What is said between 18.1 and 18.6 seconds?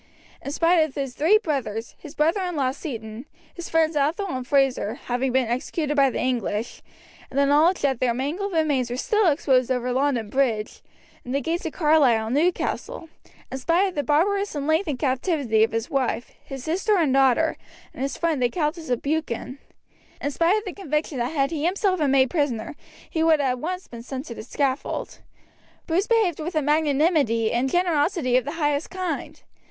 friend the